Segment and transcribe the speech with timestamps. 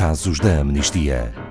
[0.00, 1.49] Casos da Amnistia.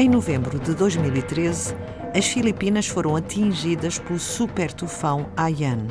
[0.00, 1.74] Em novembro de 2013,
[2.16, 5.88] as Filipinas foram atingidas pelo super tufão Haiyan.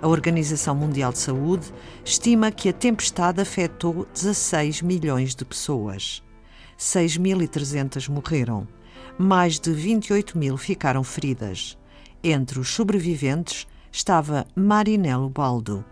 [0.00, 1.70] A Organização Mundial de Saúde
[2.02, 6.22] estima que a tempestade afetou 16 milhões de pessoas.
[6.78, 8.66] 6.300 morreram.
[9.18, 11.76] Mais de 28 mil ficaram feridas.
[12.24, 15.84] Entre os sobreviventes estava Marinelo Baldo,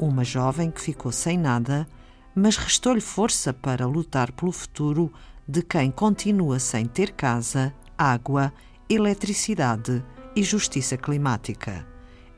[0.00, 1.86] uma jovem que ficou sem nada,
[2.34, 5.12] mas restou-lhe força para lutar pelo futuro
[5.46, 8.52] de quem continua sem ter casa, água,
[8.88, 10.02] eletricidade
[10.34, 11.86] e justiça climática.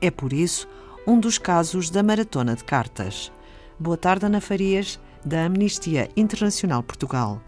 [0.00, 0.68] É por isso
[1.06, 3.32] um dos casos da Maratona de Cartas.
[3.78, 7.40] Boa tarde, Ana Farias, da Amnistia Internacional Portugal.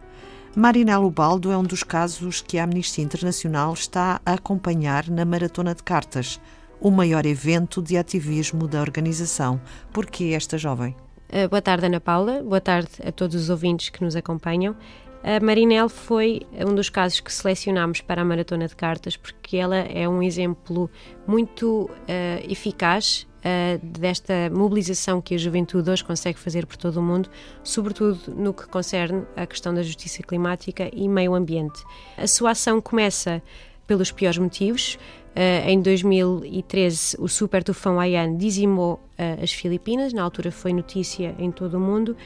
[0.57, 5.75] Marinelo Baldo é um dos casos que a Amnistia Internacional está a acompanhar na Maratona
[5.75, 6.41] de Cartas,
[6.81, 9.61] o maior evento de ativismo da organização.
[9.93, 10.97] Por que esta jovem?
[11.31, 12.43] Uh, boa tarde, Ana Paula.
[12.43, 14.75] Boa tarde a todos os ouvintes que nos acompanham.
[15.23, 19.77] A Marinelle foi um dos casos que selecionámos para a Maratona de Cartas porque ela
[19.77, 20.89] é um exemplo
[21.27, 27.03] muito uh, eficaz uh, desta mobilização que a juventude hoje consegue fazer por todo o
[27.03, 27.29] mundo,
[27.65, 31.83] sobretudo no que concerne à questão da justiça climática e meio ambiente.
[32.17, 33.43] A sua ação começa
[33.87, 34.99] pelos piores motivos.
[35.35, 39.01] Uh, em 2013, o super tufão Haiyan dizimou
[39.43, 42.17] as Filipinas, na altura foi notícia em todo o mundo,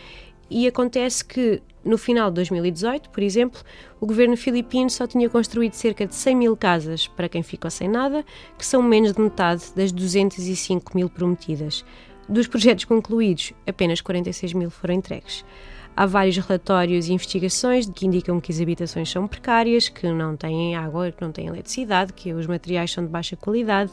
[0.52, 3.60] e acontece que no final de 2018, por exemplo,
[4.00, 7.88] o governo filipino só tinha construído cerca de 100 mil casas para quem ficou sem
[7.88, 8.24] nada,
[8.58, 11.84] que são menos de metade das 205 mil prometidas.
[12.28, 15.44] Dos projetos concluídos, apenas 46 mil foram entregues.
[15.94, 20.74] Há vários relatórios e investigações que indicam que as habitações são precárias, que não têm
[20.74, 23.92] água, que não têm eletricidade, que os materiais são de baixa qualidade.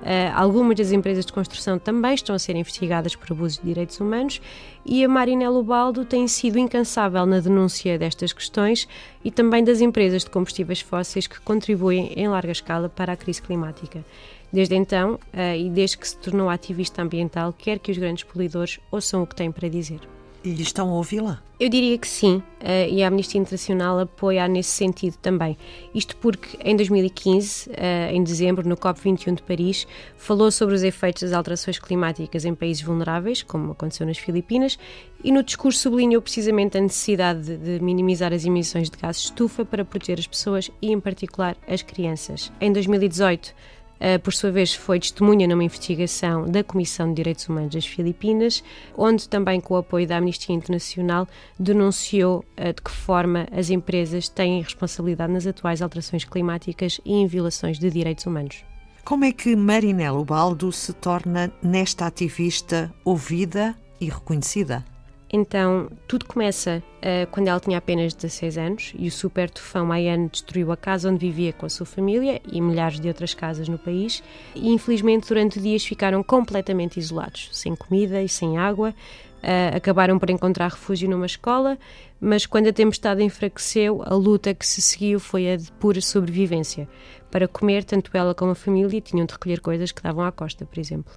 [0.00, 3.98] Uh, algumas das empresas de construção também estão a ser investigadas por abusos de direitos
[3.98, 4.42] humanos
[4.84, 8.86] e a Marinelo Baldo tem sido incansável na denúncia destas questões
[9.24, 13.40] e também das empresas de combustíveis fósseis que contribuem em larga escala para a crise
[13.40, 14.04] climática.
[14.52, 18.78] Desde então, uh, e desde que se tornou ativista ambiental, quer que os grandes poluidores
[18.90, 20.17] ouçam o que têm para dizer.
[20.44, 21.42] E estão a ouvi-la?
[21.58, 22.44] Eu diria que sim, uh,
[22.88, 25.56] e a Amnistia Internacional apoia nesse sentido também.
[25.92, 29.84] Isto porque em 2015, uh, eh, em dezembro, no COP21 de Paris,
[30.16, 34.78] falou sobre os efeitos das alterações climáticas em países vulneráveis, como aconteceu nas Filipinas,
[35.24, 39.64] e no discurso sublinhou precisamente a necessidade de, minimizar as emissões de gases de estufa
[39.64, 42.52] para proteger as pessoas e, em particular, as crianças.
[42.60, 43.77] Em 2018, Uh,
[44.22, 48.62] por sua vez, foi testemunha numa investigação da Comissão de Direitos Humanos das Filipinas,
[48.96, 51.26] onde também, com o apoio da Amnistia Internacional,
[51.58, 57.26] denunciou uh, de que forma as empresas têm responsabilidade nas atuais alterações climáticas e em
[57.26, 58.64] violações de direitos humanos.
[59.04, 64.84] Como é que Marinelo Baldo se torna nesta ativista ouvida e reconhecida?
[65.30, 70.30] Então, tudo começa uh, quando ela tinha apenas 16 anos e o super tufão Maiano
[70.30, 73.78] destruiu a casa onde vivia com a sua família e milhares de outras casas no
[73.78, 74.22] país.
[74.54, 78.94] E infelizmente, durante dias ficaram completamente isolados, sem comida e sem água.
[79.38, 81.78] Uh, acabaram por encontrar refúgio numa escola,
[82.20, 86.88] mas quando a tempestade enfraqueceu, a luta que se seguiu foi a de pura sobrevivência.
[87.30, 90.64] Para comer, tanto ela como a família tinham de recolher coisas que davam à costa,
[90.64, 91.12] por exemplo.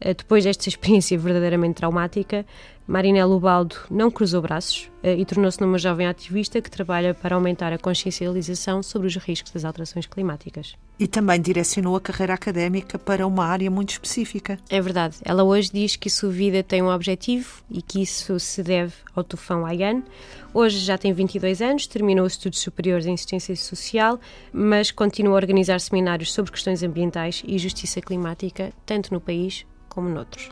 [0.00, 2.44] Eh, depois desta experiência verdadeiramente traumática,
[2.86, 7.72] Marinela Baldo não cruzou braços eh, e tornou-se numa jovem ativista que trabalha para aumentar
[7.72, 10.76] a consciencialização sobre os riscos das alterações climáticas.
[10.98, 14.58] E também direcionou a carreira académica para uma área muito específica.
[14.68, 15.16] É verdade.
[15.24, 19.24] Ela hoje diz que sua vida tem um objetivo e que isso se deve ao
[19.24, 20.02] tufão Haiyan.
[20.54, 24.20] Hoje já tem 22 anos, terminou estudos superiores em assistência social,
[24.52, 29.66] mas continua a organizar seminários sobre questões ambientais e justiça climática, tanto no país
[29.96, 30.50] como noutros.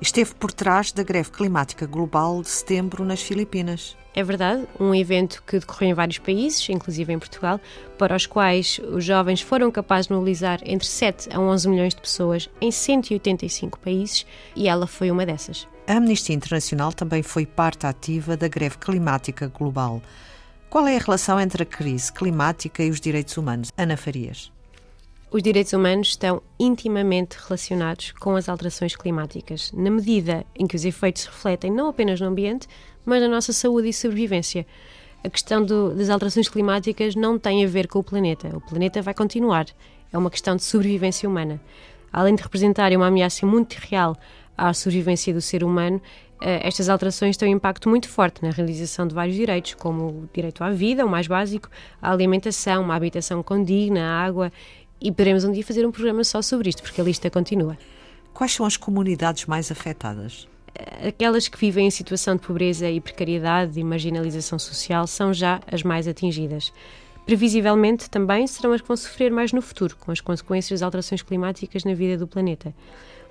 [0.00, 3.96] Esteve por trás da greve climática global de setembro nas Filipinas.
[4.14, 7.60] É verdade, um evento que decorreu em vários países, inclusive em Portugal,
[7.98, 12.00] para os quais os jovens foram capazes de mobilizar entre 7 a 11 milhões de
[12.00, 15.68] pessoas em 185 países e ela foi uma dessas.
[15.86, 20.02] A Amnistia Internacional também foi parte ativa da greve climática global.
[20.70, 23.70] Qual é a relação entre a crise climática e os direitos humanos?
[23.76, 24.50] Ana Farias.
[25.36, 30.82] Os direitos humanos estão intimamente relacionados com as alterações climáticas, na medida em que os
[30.82, 32.66] efeitos se refletem não apenas no ambiente,
[33.04, 34.66] mas na nossa saúde e sobrevivência.
[35.22, 38.48] a questão do, das alterações climáticas não tem a ver com o planeta.
[38.56, 39.66] O planeta vai continuar.
[40.10, 41.60] É uma questão de sobrevivência humana.
[42.10, 44.16] Além de representarem uma ameaça muito real
[44.56, 46.00] à sobrevivência do ser humano,
[46.40, 50.28] eh, estas alterações têm um impacto muito forte na realização de vários direitos, como o
[50.32, 51.68] direito à vida, o mais básico,
[52.00, 54.50] a alimentação, uma habitação condigna, a água,
[55.00, 57.76] e poderemos um dia fazer um programa só sobre isto, porque a lista continua.
[58.32, 60.46] Quais são as comunidades mais afetadas?
[61.06, 65.82] aquelas que vivem em situação de pobreza e precariedade e marginalização social são já as
[65.82, 66.72] mais atingidas.
[67.24, 71.22] Previsivelmente, também serão as que vão sofrer mais no futuro, com as consequências das alterações
[71.22, 72.72] climáticas na vida do planeta.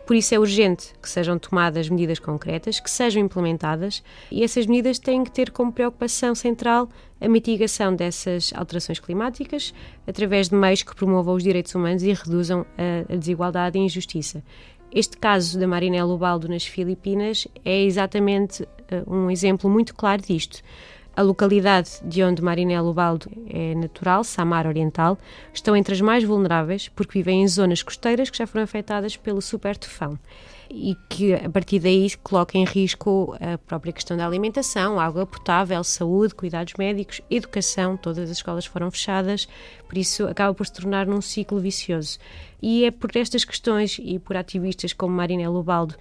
[0.05, 4.99] Por isso é urgente que sejam tomadas medidas concretas, que sejam implementadas, e essas medidas
[4.99, 6.87] têm que ter como preocupação central
[7.19, 9.73] a mitigação dessas alterações climáticas
[10.05, 12.65] através de meios que promovam os direitos humanos e reduzam
[13.09, 14.43] a desigualdade e a injustiça.
[14.91, 20.61] Este caso da Marinela Ubaldo nas Filipinas é exatamente uh, um exemplo muito claro disto.
[21.15, 25.17] A localidade de onde Marinela Ubaldo é natural, Samar Oriental,
[25.53, 29.41] estão entre as mais vulneráveis porque vivem em zonas costeiras que já foram afetadas pelo
[29.41, 30.19] super tufão
[30.69, 35.83] e que a partir daí coloca em risco a própria questão da alimentação, água potável,
[35.83, 39.47] saúde, cuidados médicos, educação, todas as escolas foram fechadas,
[39.87, 42.17] por isso acaba por se tornar num ciclo vicioso.
[42.61, 45.95] E é por estas questões e por ativistas como Marinela Ubaldo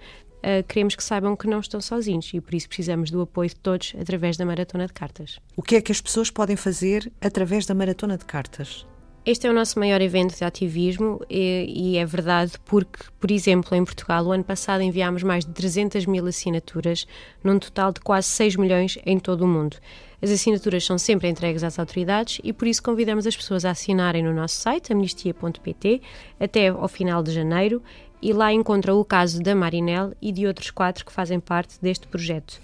[0.45, 3.55] Uh, queremos que saibam que não estão sozinhos e por isso precisamos do apoio de
[3.55, 5.39] todos através da Maratona de Cartas.
[5.55, 8.85] O que é que as pessoas podem fazer através da Maratona de Cartas?
[9.25, 13.75] Este é o nosso maior evento de ativismo e, e, é verdade porque, por exemplo,
[13.75, 17.07] em Portugal, o ano passado enviámos mais de 300 mil assinaturas,
[17.43, 19.77] num total de quase 6 milhões em todo o mundo.
[20.21, 24.21] As assinaturas são sempre entregues às autoridades e por isso convidamos as pessoas a assinarem
[24.21, 26.03] no nosso site, amnistia.pt,
[26.39, 27.81] até ao final de janeiro
[28.21, 32.07] e lá encontram o caso da Marinel e de outros quatro que fazem parte deste
[32.07, 32.61] projeto.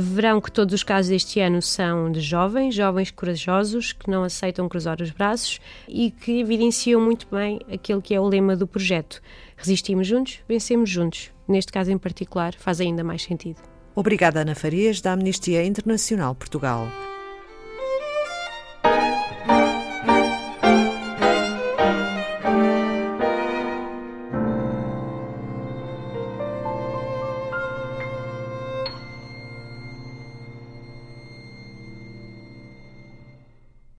[0.00, 4.68] Verão que todos os casos deste ano são de jovens, jovens corajosos, que não aceitam
[4.68, 9.20] cruzar os braços e que evidenciam muito bem aquele que é o lema do projeto.
[9.56, 11.30] Resistimos juntos, vencemos juntos.
[11.46, 13.60] Neste caso em particular, faz ainda mais sentido.
[13.94, 16.86] Obrigada, Ana Farias, da Amnistia Internacional Portugal.